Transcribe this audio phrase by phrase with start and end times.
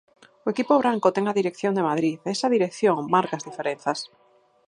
[0.45, 3.99] O equipo branco ten a dirección de Madrid, e esa dirección marca as diferenzas.